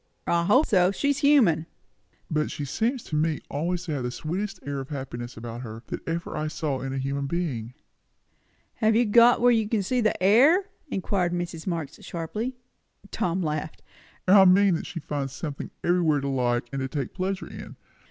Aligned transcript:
"I 0.25 0.45
hope 0.45 0.65
so. 0.65 0.89
She's 0.91 1.19
human." 1.19 1.67
"But 2.31 2.49
she 2.49 2.65
seems 2.65 3.03
to 3.03 3.15
me 3.15 3.39
always 3.51 3.83
to 3.83 3.91
have 3.93 4.01
the 4.01 4.09
sweetest 4.09 4.59
air 4.65 4.79
of 4.79 4.89
happiness 4.89 5.37
about 5.37 5.61
her, 5.61 5.83
that 5.89 6.01
ever 6.09 6.35
I 6.35 6.47
saw 6.47 6.81
in 6.81 6.91
a 6.91 6.97
human 6.97 7.27
being." 7.27 7.75
"Have 8.77 8.95
you 8.95 9.05
got 9.05 9.41
where 9.41 9.51
you 9.51 9.69
can 9.69 9.83
see 9.83 10.03
air?" 10.19 10.65
inquired 10.87 11.33
Mrs. 11.33 11.67
Marx 11.67 11.99
sharply. 12.01 12.55
Tom 13.11 13.43
laughed. 13.43 13.83
"I 14.27 14.43
mean, 14.45 14.73
that 14.73 14.87
she 14.87 14.99
finds 14.99 15.33
something 15.33 15.69
everywhere 15.83 16.21
to 16.21 16.29
like 16.29 16.67
and 16.73 16.79
to 16.81 16.87
take 16.87 17.13
pleasure 17.13 17.45
in. 17.45 17.75